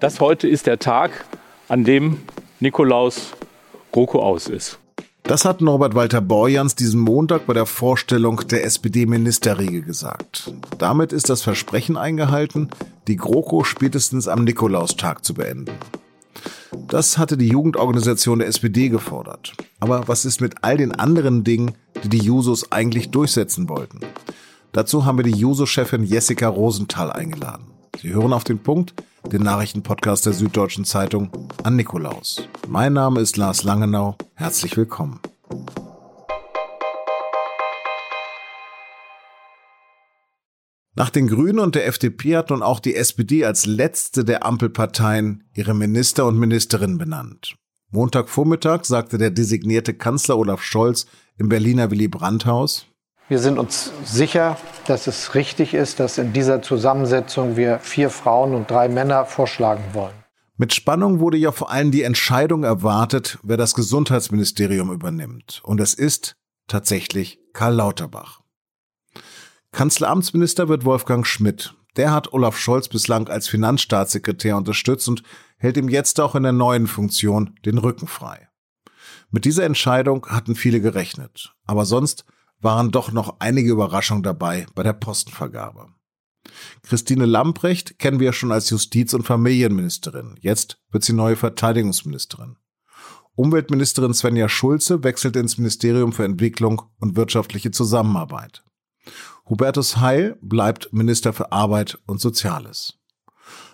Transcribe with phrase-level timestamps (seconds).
[0.00, 1.24] Das heute ist der Tag,
[1.68, 2.18] an dem
[2.60, 3.32] Nikolaus
[3.92, 4.78] GroKo aus ist.
[5.22, 10.52] Das hat Norbert Walter Borjans diesen Montag bei der Vorstellung der SPD-Ministerriege gesagt.
[10.78, 12.68] Damit ist das Versprechen eingehalten,
[13.06, 15.72] die GroKo spätestens am Nikolaustag zu beenden.
[16.88, 19.52] Das hatte die Jugendorganisation der SPD gefordert.
[19.80, 21.72] Aber was ist mit all den anderen Dingen,
[22.02, 24.00] die die Jusos eigentlich durchsetzen wollten?
[24.72, 27.66] Dazu haben wir die Juso-Chefin Jessica Rosenthal eingeladen.
[28.02, 28.92] Sie hören auf den Punkt,
[29.32, 31.30] den Nachrichtenpodcast der Süddeutschen Zeitung
[31.62, 32.48] an Nikolaus.
[32.68, 34.16] Mein Name ist Lars Langenau.
[34.34, 35.20] Herzlich willkommen.
[40.96, 45.42] Nach den Grünen und der FDP hat nun auch die SPD als letzte der Ampelparteien
[45.54, 47.56] ihre Minister und Ministerinnen benannt.
[47.90, 52.86] Montagvormittag sagte der designierte Kanzler Olaf Scholz im Berliner Willy Brandt-Haus,
[53.28, 58.54] wir sind uns sicher, dass es richtig ist, dass in dieser Zusammensetzung wir vier Frauen
[58.54, 60.14] und drei Männer vorschlagen wollen.
[60.56, 65.60] Mit Spannung wurde ja vor allem die Entscheidung erwartet, wer das Gesundheitsministerium übernimmt.
[65.64, 66.36] Und es ist
[66.68, 68.40] tatsächlich Karl Lauterbach.
[69.72, 71.74] Kanzleramtsminister wird Wolfgang Schmidt.
[71.96, 75.22] Der hat Olaf Scholz bislang als Finanzstaatssekretär unterstützt und
[75.56, 78.48] hält ihm jetzt auch in der neuen Funktion den Rücken frei.
[79.30, 81.54] Mit dieser Entscheidung hatten viele gerechnet.
[81.66, 82.24] Aber sonst
[82.64, 85.88] waren doch noch einige Überraschungen dabei bei der Postenvergabe.
[86.82, 90.36] Christine Lamprecht kennen wir schon als Justiz- und Familienministerin.
[90.40, 92.56] Jetzt wird sie neue Verteidigungsministerin.
[93.36, 98.62] Umweltministerin Svenja Schulze wechselt ins Ministerium für Entwicklung und wirtschaftliche Zusammenarbeit.
[99.48, 102.94] Hubertus Heil bleibt Minister für Arbeit und Soziales.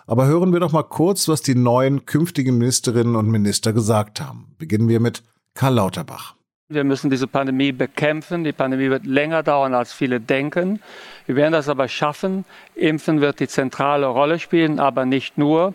[0.05, 4.55] Aber hören wir doch mal kurz, was die neuen künftigen Ministerinnen und Minister gesagt haben.
[4.57, 6.35] Beginnen wir mit Karl Lauterbach.
[6.71, 8.43] Wir müssen diese Pandemie bekämpfen.
[8.43, 10.79] Die Pandemie wird länger dauern, als viele denken.
[11.25, 12.45] Wir werden das aber schaffen.
[12.75, 15.73] Impfen wird die zentrale Rolle spielen, aber nicht nur.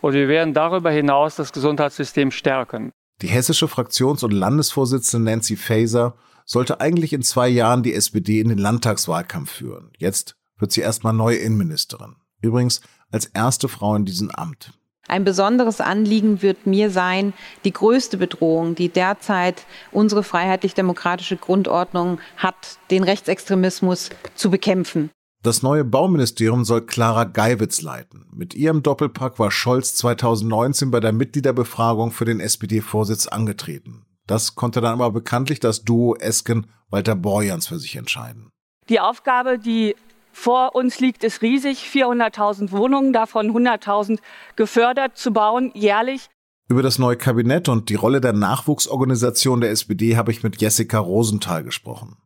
[0.00, 2.92] Und wir werden darüber hinaus das Gesundheitssystem stärken.
[3.20, 6.14] Die hessische Fraktions- und Landesvorsitzende Nancy Faeser
[6.44, 9.90] sollte eigentlich in zwei Jahren die SPD in den Landtagswahlkampf führen.
[9.98, 12.16] Jetzt wird sie erstmal neue Innenministerin.
[12.40, 12.80] Übrigens
[13.10, 14.77] als erste Frau in diesem Amt.
[15.08, 17.32] Ein besonderes Anliegen wird mir sein,
[17.64, 25.10] die größte Bedrohung, die derzeit unsere freiheitlich-demokratische Grundordnung hat, den Rechtsextremismus zu bekämpfen.
[25.42, 28.26] Das neue Bauministerium soll Clara Geiwitz leiten.
[28.34, 34.04] Mit ihrem Doppelpack war Scholz 2019 bei der Mitgliederbefragung für den SPD-Vorsitz angetreten.
[34.26, 38.50] Das konnte dann aber bekanntlich das Duo Esken-Walter Borjans für sich entscheiden.
[38.88, 39.94] Die Aufgabe, die
[40.38, 44.20] vor uns liegt es riesig, 400.000 Wohnungen, davon 100.000
[44.56, 46.30] gefördert zu bauen, jährlich.
[46.68, 50.98] Über das neue Kabinett und die Rolle der Nachwuchsorganisation der SPD habe ich mit Jessica
[50.98, 52.18] Rosenthal gesprochen.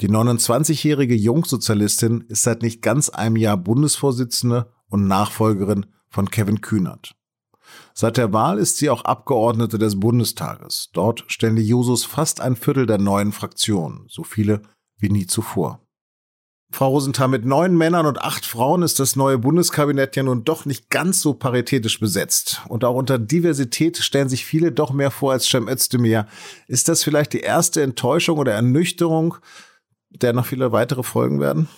[0.00, 7.14] Die 29-jährige Jungsozialistin ist seit nicht ganz einem Jahr Bundesvorsitzende und Nachfolgerin von Kevin Kühnert.
[7.94, 10.90] Seit der Wahl ist sie auch Abgeordnete des Bundestages.
[10.92, 14.62] Dort stellen die Jusos fast ein Viertel der neuen Fraktionen, so viele
[14.98, 15.85] wie nie zuvor.
[16.72, 20.66] Frau Rosenthal, mit neun Männern und acht Frauen ist das neue Bundeskabinett ja nun doch
[20.66, 22.62] nicht ganz so paritätisch besetzt.
[22.68, 26.26] Und auch unter Diversität stellen sich viele doch mehr vor als Cem Özdemir.
[26.66, 29.36] Ist das vielleicht die erste Enttäuschung oder Ernüchterung,
[30.10, 31.68] der noch viele weitere folgen werden?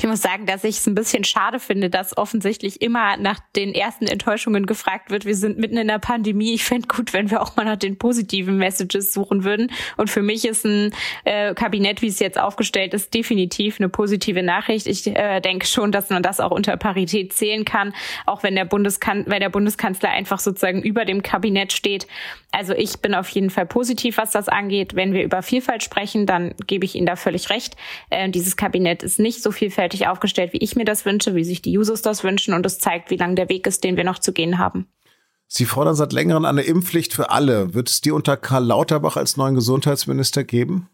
[0.00, 3.74] Ich muss sagen, dass ich es ein bisschen schade finde, dass offensichtlich immer nach den
[3.74, 5.24] ersten Enttäuschungen gefragt wird.
[5.24, 6.54] Wir sind mitten in der Pandemie.
[6.54, 9.72] Ich fände gut, wenn wir auch mal nach den positiven Messages suchen würden.
[9.96, 10.92] Und für mich ist ein
[11.24, 14.86] äh, Kabinett, wie es jetzt aufgestellt ist, definitiv eine positive Nachricht.
[14.86, 17.92] Ich äh, denke schon, dass man das auch unter Parität zählen kann,
[18.24, 22.06] auch wenn der, Bundeskan wenn der Bundeskanzler einfach sozusagen über dem Kabinett steht.
[22.52, 24.94] Also ich bin auf jeden Fall positiv, was das angeht.
[24.94, 27.76] Wenn wir über Vielfalt sprechen, dann gebe ich Ihnen da völlig recht.
[28.10, 31.62] Äh, dieses Kabinett ist nicht so vielfältig aufgestellt, wie ich mir das wünsche, wie sich
[31.62, 32.54] die Users das wünschen.
[32.54, 34.86] Und es zeigt, wie lang der Weg ist, den wir noch zu gehen haben.
[35.46, 37.72] Sie fordern seit längerem eine Impfpflicht für alle.
[37.72, 40.88] Wird es die unter Karl Lauterbach als neuen Gesundheitsminister geben?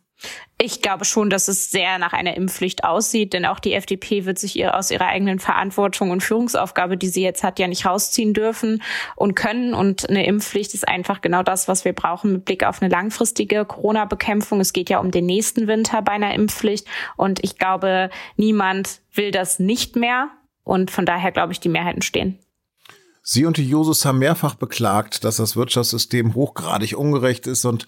[0.56, 4.38] Ich glaube schon, dass es sehr nach einer Impfpflicht aussieht, denn auch die FDP wird
[4.38, 8.34] sich ihr aus ihrer eigenen Verantwortung und Führungsaufgabe, die sie jetzt hat, ja nicht rausziehen
[8.34, 8.82] dürfen
[9.16, 9.74] und können.
[9.74, 13.64] Und eine Impfpflicht ist einfach genau das, was wir brauchen mit Blick auf eine langfristige
[13.64, 14.60] Corona-Bekämpfung.
[14.60, 16.86] Es geht ja um den nächsten Winter bei einer Impfpflicht.
[17.16, 20.30] Und ich glaube, niemand will das nicht mehr.
[20.62, 22.38] Und von daher glaube ich, die Mehrheiten stehen.
[23.26, 27.86] Sie und die Jusos haben mehrfach beklagt, dass das Wirtschaftssystem hochgradig ungerecht ist und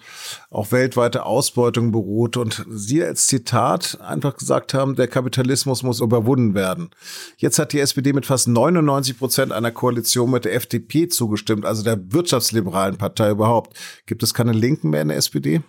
[0.49, 2.37] auf weltweite Ausbeutung beruht.
[2.37, 6.89] Und Sie als Zitat einfach gesagt haben, der Kapitalismus muss überwunden werden.
[7.37, 11.83] Jetzt hat die SPD mit fast 99 Prozent einer Koalition mit der FDP zugestimmt, also
[11.83, 13.77] der wirtschaftsliberalen Partei überhaupt.
[14.07, 15.61] Gibt es keine Linken mehr in der SPD?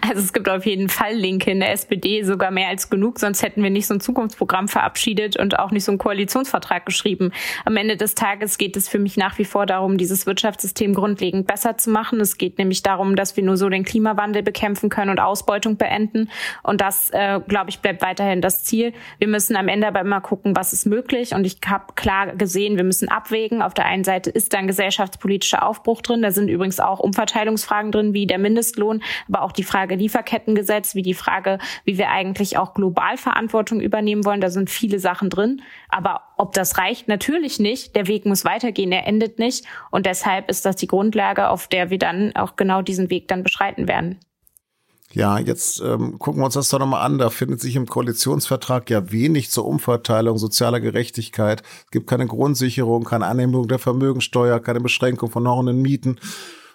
[0.00, 3.42] Also es gibt auf jeden Fall Linke in der SPD, sogar mehr als genug, sonst
[3.42, 7.32] hätten wir nicht so ein Zukunftsprogramm verabschiedet und auch nicht so einen Koalitionsvertrag geschrieben.
[7.64, 11.46] Am Ende des Tages geht es für mich nach wie vor darum, dieses Wirtschaftssystem grundlegend
[11.46, 12.20] besser zu machen.
[12.20, 16.30] Es geht nämlich darum, dass wir nur so den Klimawandel bekämpfen können und Ausbeutung beenden.
[16.62, 18.92] Und das, äh, glaube ich, bleibt weiterhin das Ziel.
[19.18, 21.34] Wir müssen am Ende aber immer gucken, was ist möglich.
[21.34, 23.62] Und ich habe klar gesehen, wir müssen abwägen.
[23.62, 26.22] Auf der einen Seite ist da ein gesellschaftspolitischer Aufbruch drin.
[26.22, 31.02] Da sind übrigens auch Umverteilungsfragen drin, wie der Mindestlohn, aber auch die Frage Lieferkettengesetz, wie
[31.02, 34.40] die Frage, wie wir eigentlich auch global Verantwortung übernehmen wollen.
[34.40, 35.62] Da sind viele Sachen drin.
[35.88, 37.94] Aber ob das reicht, natürlich nicht.
[37.96, 39.64] Der Weg muss weitergehen, er endet nicht.
[39.90, 43.42] Und deshalb ist das die Grundlage, auf der wir dann auch genau diesen Weg dann
[43.42, 44.18] beschreiten werden.
[45.14, 47.18] Ja, jetzt ähm, gucken wir uns das doch nochmal an.
[47.18, 51.62] Da findet sich im Koalitionsvertrag ja wenig zur Umverteilung sozialer Gerechtigkeit.
[51.84, 56.18] Es gibt keine Grundsicherung, keine Annehmung der Vermögensteuer, keine Beschränkung von horrenden Mieten.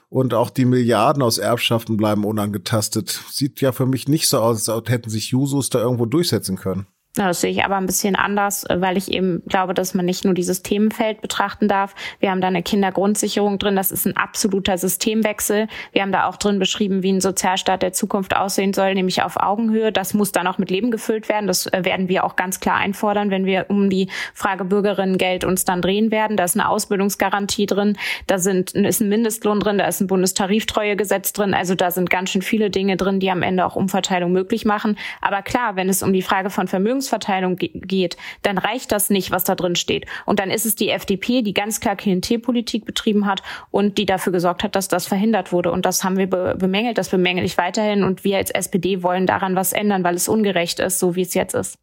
[0.10, 3.22] Und auch die Milliarden aus Erbschaften bleiben unangetastet.
[3.30, 6.88] Sieht ja für mich nicht so aus, als hätten sich Jusos da irgendwo durchsetzen können.
[7.26, 10.34] Das sehe ich aber ein bisschen anders, weil ich eben glaube, dass man nicht nur
[10.34, 11.96] dieses Themenfeld betrachten darf.
[12.20, 13.76] Wir haben da eine Kindergrundsicherung drin.
[13.76, 15.68] Das ist ein absoluter Systemwechsel.
[15.92, 19.38] Wir haben da auch drin beschrieben, wie ein Sozialstaat der Zukunft aussehen soll, nämlich auf
[19.38, 19.92] Augenhöhe.
[19.92, 21.48] Das muss dann auch mit Leben gefüllt werden.
[21.48, 25.66] Das äh, werden wir auch ganz klar einfordern, wenn wir um die Frage Bürgerinnengeld uns
[25.66, 26.38] dann drehen werden.
[26.38, 27.98] Da ist eine Ausbildungsgarantie drin.
[28.28, 29.78] Da sind, ist ein Mindestlohn drin.
[29.78, 31.54] Da ist ein Bundestariftreuegesetz drin.
[31.54, 34.98] Also da sind ganz schön viele Dinge drin, die am Ende auch Umverteilung möglich machen.
[35.22, 39.32] Aber klar, wenn es um die Frage von Vermögens Verteilung geht, dann reicht das nicht,
[39.32, 40.06] was da drin steht.
[40.26, 44.34] Und dann ist es die FDP, die ganz klar Klientelpolitik betrieben hat und die dafür
[44.34, 45.72] gesorgt hat, dass das verhindert wurde.
[45.72, 48.04] Und das haben wir be bemängelt, das bemängel ich weiterhin.
[48.04, 51.34] Und wir als SPD wollen daran was ändern, weil es ungerecht ist, so wie es
[51.34, 51.78] jetzt ist.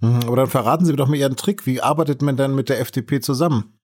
[0.00, 1.66] Mhm, aber dann verraten Sie mir doch mal Ihren Trick.
[1.66, 3.78] Wie arbeitet man dann mit der FDP zusammen?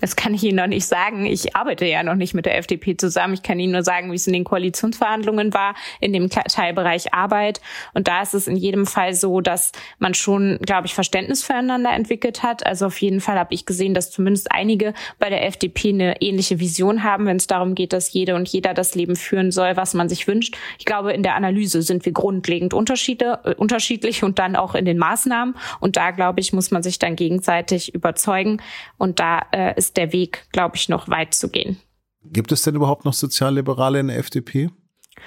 [0.00, 1.26] Das kann ich Ihnen noch nicht sagen.
[1.26, 3.34] Ich arbeite ja noch nicht mit der FDP zusammen.
[3.34, 7.60] Ich kann Ihnen nur sagen, wie es in den Koalitionsverhandlungen war, in dem Teilbereich Arbeit.
[7.92, 11.92] Und da ist es in jedem Fall so, dass man schon, glaube ich, Verständnis füreinander
[11.92, 12.66] entwickelt hat.
[12.66, 16.60] Also auf jeden Fall habe ich gesehen, dass zumindest einige bei der FDP eine ähnliche
[16.60, 19.94] Vision haben, wenn es darum geht, dass jede und jeder das Leben führen soll, was
[19.94, 20.56] man sich wünscht.
[20.78, 24.84] Ich glaube, in der Analyse sind wir grundlegend Unterschiede, äh, unterschiedlich und dann auch in
[24.84, 25.54] den Maßnahmen.
[25.80, 28.60] Und da, glaube ich, muss man sich dann gegenseitig überzeugen.
[28.98, 31.78] Und da äh, ist der Weg, glaube ich, noch weit zu gehen.
[32.24, 34.70] Gibt es denn überhaupt noch Sozialliberale in der FDP?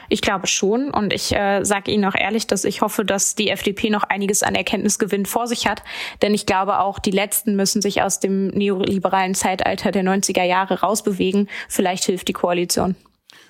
[0.10, 0.90] Ich glaube schon.
[0.92, 4.44] Und ich äh, sage Ihnen auch ehrlich, dass ich hoffe, dass die FDP noch einiges
[4.44, 5.84] an Erkenntnisgewinn vor sich hat.
[6.22, 10.82] Denn ich glaube auch, die Letzten müssen sich aus dem neoliberalen Zeitalter der 90er Jahre
[10.82, 11.50] rausbewegen.
[11.70, 12.96] Vielleicht hilft die Koalition.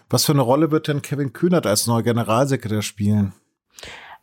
[0.10, 3.34] Was für eine Rolle wird denn Kevin Kühnert als neuer Generalsekretär spielen?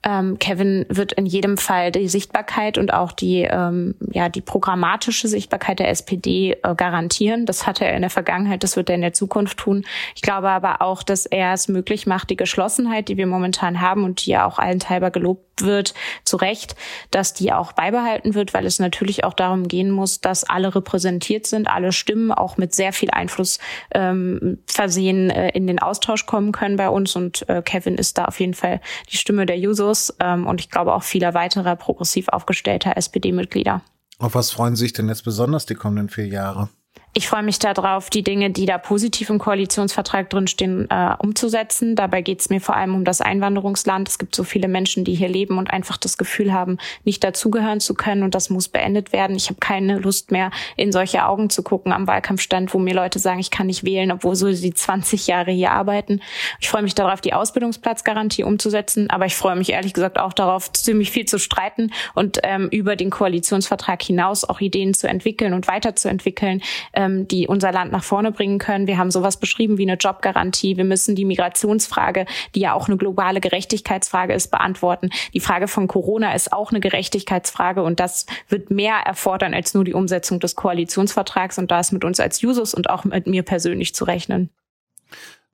[0.05, 5.29] Ähm, Kevin wird in jedem Fall die Sichtbarkeit und auch die, ähm, ja, die programmatische
[5.29, 7.47] Sichtbarkeit der SPD äh, garantieren.
[7.47, 9.85] Das hatte er in der Vergangenheit, das wird er in der Zukunft tun.
[10.15, 14.05] Ich glaube aber auch, dass er es möglich macht, die Geschlossenheit, die wir momentan haben
[14.05, 16.75] und die ja auch allenthalber gelobt wird, zu Recht,
[17.11, 21.47] dass die auch beibehalten wird, weil es natürlich auch darum gehen muss, dass alle repräsentiert
[21.47, 23.61] sind, alle Stimmen auch mit sehr viel Einfluss
[23.93, 27.15] ähm, versehen äh, in den Austausch kommen können bei uns.
[27.15, 28.81] Und äh, Kevin ist da auf jeden Fall
[29.12, 33.82] die Stimme der Jusos Justus ähm, und ich glaube auch vieler weiterer progressiv aufgestellter SPD-Mitglieder.
[34.19, 36.69] Auf was freuen Sie sich denn jetzt besonders die kommenden vier Jahre?
[37.17, 41.95] Ich freue mich darauf, die Dinge, die da positiv im Koalitionsvertrag drinstehen, äh, umzusetzen.
[41.95, 44.09] Dabei geht es mir vor allem um das Einwanderungsland.
[44.09, 47.79] Es gibt so viele Menschen, die hier leben und einfach das Gefühl haben, nicht dazugehören
[47.79, 48.25] zu können.
[48.25, 49.37] Und das muss beendet werden.
[49.37, 53.21] Ich habe keine Lust mehr, in solche Augen zu gucken am Wahlkampfstand, wo mir Leute
[53.21, 56.21] sagen, ich kann nicht wählen, obwohl so sie 20 Jahre hier arbeiten.
[56.59, 59.09] Ich freue mich darauf, die Ausbildungsplatzgarantie umzusetzen.
[59.09, 62.97] Aber ich freue mich ehrlich gesagt auch darauf, ziemlich viel zu streiten und ähm, über
[62.97, 66.61] den Koalitionsvertrag hinaus auch Ideen zu entwickeln und weiterzuentwickeln.
[66.91, 68.87] Äh, ähm, die unser Land nach vorne bringen können.
[68.87, 70.77] Wir haben sowas beschrieben wie eine Jobgarantie.
[70.77, 75.11] Wir müssen die Migrationsfrage, die ja auch eine globale Gerechtigkeitsfrage ist, beantworten.
[75.32, 79.84] Die Frage von Corona ist auch eine Gerechtigkeitsfrage und das wird mehr erfordern als nur
[79.84, 83.43] die Umsetzung des Koalitionsvertrags und da ist mit uns als Jusos und auch mit mir
[83.43, 84.51] persönlich zu rechnen.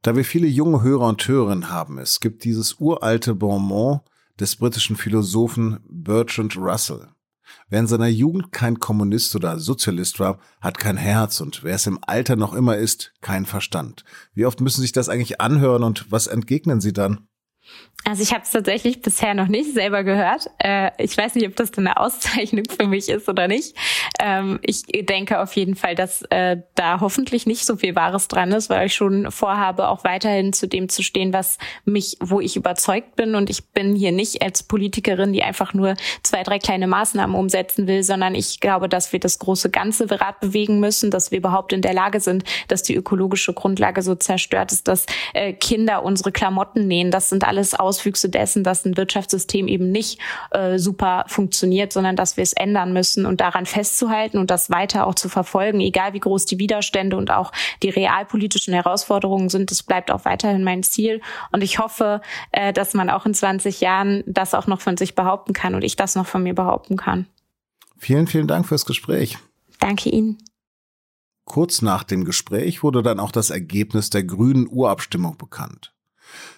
[0.03, 4.01] Da wir viele junge Hörer und Hörerinnen haben, es gibt dieses uralte Bonmot
[4.39, 7.09] des britischen Philosophen Bertrand Russell.
[7.71, 11.87] Wer in seiner Jugend kein Kommunist oder Sozialist war, hat kein Herz und wer es
[11.87, 14.05] im Alter noch immer ist, kein Verstand.
[14.35, 17.29] Wie oft müssen Sie sich das eigentlich anhören und was entgegnen Sie dann?
[18.05, 20.49] Also ich habe es tatsächlich bisher noch nicht selber gehört.
[20.59, 23.77] Äh, ich weiß nicht, ob das eine Auszeichnung für mich ist oder nicht.
[24.19, 28.53] Ähm, ich denke auf jeden Fall, dass äh, da hoffentlich nicht so viel Wahres dran
[28.53, 32.57] ist, weil ich schon vorhabe, auch weiterhin zu dem zu stehen, was mich, wo ich
[32.57, 33.35] überzeugt bin.
[33.35, 37.87] Und ich bin hier nicht als Politikerin, die einfach nur zwei, drei kleine Maßnahmen umsetzen
[37.87, 41.75] will, sondern ich glaube, dass wir das große ganze Rad bewegen müssen, dass wir überhaupt
[41.75, 46.33] in der Lage sind, dass die ökologische Grundlage so zerstört ist, dass äh, Kinder unsere
[46.33, 47.11] Klamotten nähen.
[47.11, 50.19] Das sind alles alles Auswüchse dessen, dass ein Wirtschaftssystem eben nicht
[50.51, 55.07] äh, super funktioniert, sondern dass wir es ändern müssen und daran festzuhalten und das weiter
[55.07, 57.53] auch zu verfolgen, egal wie groß die Widerstände und auch
[57.83, 59.71] die realpolitischen Herausforderungen sind.
[59.71, 61.21] Das bleibt auch weiterhin mein Ziel.
[61.53, 65.15] Und ich hoffe, äh, dass man auch in 20 Jahren das auch noch von sich
[65.15, 67.27] behaupten kann und ich das noch von mir behaupten kann.
[67.99, 69.37] Vielen, vielen Dank fürs Gespräch.
[69.81, 70.39] Danke Ihnen.
[71.45, 75.93] Kurz nach dem Gespräch wurde dann auch das Ergebnis der grünen Urabstimmung bekannt.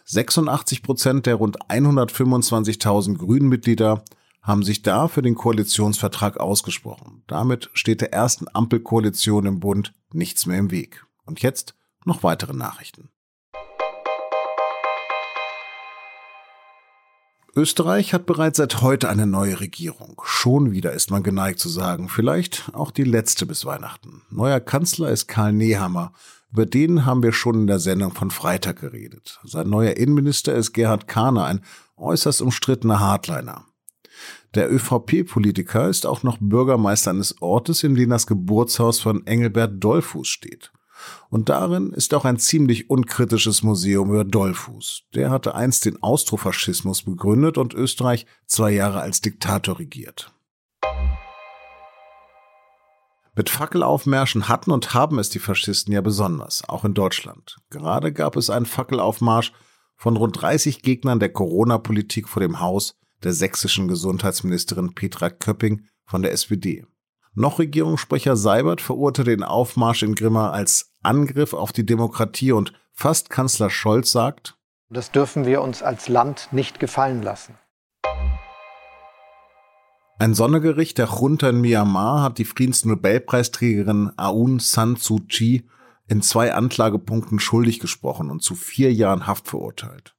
[0.04, 4.04] 86 Prozent der rund 125.000 Grünen-Mitglieder
[4.42, 7.22] haben sich da für den Koalitionsvertrag ausgesprochen.
[7.28, 11.06] Damit steht der ersten Ampelkoalition im Bund nichts mehr im Weg.
[11.24, 11.74] Und jetzt
[12.04, 13.10] noch weitere Nachrichten.
[17.54, 20.22] Österreich hat bereits seit heute eine neue Regierung.
[20.24, 24.22] Schon wieder ist man geneigt zu sagen, vielleicht auch die letzte bis Weihnachten.
[24.30, 26.14] Neuer Kanzler ist Karl Nehammer.
[26.52, 29.40] Über den haben wir schon in der Sendung von Freitag geredet.
[29.42, 31.62] Sein neuer Innenminister ist Gerhard Kahner, ein
[31.96, 33.64] äußerst umstrittener Hardliner.
[34.54, 40.28] Der ÖVP-Politiker ist auch noch Bürgermeister eines Ortes, in dem das Geburtshaus von Engelbert Dollfuß
[40.28, 40.72] steht.
[41.30, 45.04] Und darin ist auch ein ziemlich unkritisches Museum über Dollfuß.
[45.14, 50.32] Der hatte einst den Austrofaschismus begründet und Österreich zwei Jahre als Diktator regiert.
[53.34, 57.56] Mit Fackelaufmärschen hatten und haben es die Faschisten ja besonders, auch in Deutschland.
[57.70, 59.52] Gerade gab es einen Fackelaufmarsch
[59.96, 66.22] von rund 30 Gegnern der Corona-Politik vor dem Haus der sächsischen Gesundheitsministerin Petra Köpping von
[66.22, 66.84] der SPD.
[67.34, 73.30] Noch Regierungssprecher Seibert verurteilte den Aufmarsch in Grimma als Angriff auf die Demokratie und fast
[73.30, 74.58] Kanzler Scholz sagt,
[74.90, 77.54] das dürfen wir uns als Land nicht gefallen lassen.
[80.22, 85.68] Ein Sondergericht der Junta in Myanmar hat die Friedensnobelpreisträgerin Aung San Suu Kyi
[86.06, 90.14] in zwei Anklagepunkten schuldig gesprochen und zu vier Jahren Haft verurteilt.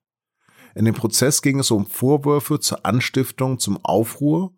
[0.76, 4.54] In dem Prozess ging es um Vorwürfe zur Anstiftung zum Aufruhr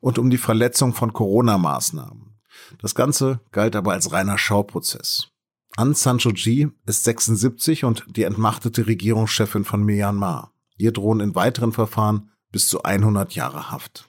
[0.00, 2.38] und um die Verletzung von Corona-Maßnahmen.
[2.80, 5.28] Das Ganze galt aber als reiner Schauprozess.
[5.76, 10.54] Aung San Suu Kyi ist 76 und die entmachtete Regierungschefin von Myanmar.
[10.78, 14.07] Ihr drohen in weiteren Verfahren bis zu 100 Jahre Haft.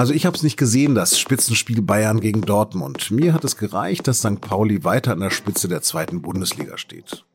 [0.00, 3.10] Also ich habe es nicht gesehen, das Spitzenspiel Bayern gegen Dortmund.
[3.10, 4.40] Mir hat es gereicht, dass St.
[4.40, 7.26] Pauli weiter an der Spitze der zweiten Bundesliga steht.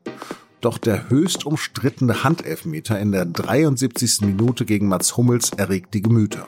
[0.60, 4.22] Doch der höchst umstrittene Handelfmeter in der 73.
[4.22, 6.44] Minute gegen Mats Hummels erregt die Gemüter.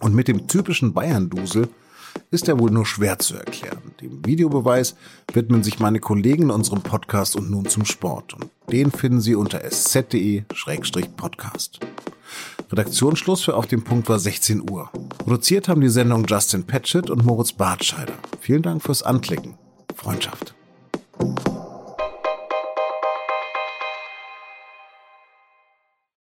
[0.00, 1.70] Und mit dem typischen Bayern-Dusel
[2.30, 3.94] ist er wohl nur schwer zu erklären.
[4.02, 4.96] Dem Videobeweis
[5.32, 8.34] widmen sich meine Kollegen in unserem Podcast und nun zum Sport.
[8.34, 11.80] Und den finden Sie unter sz.de-podcast.
[12.70, 14.90] Redaktionsschluss für Auf dem Punkt war 16 Uhr.
[15.18, 18.14] Produziert haben die Sendung Justin Patchett und Moritz Bartscheider.
[18.40, 19.54] Vielen Dank fürs Anklicken.
[19.94, 20.54] Freundschaft.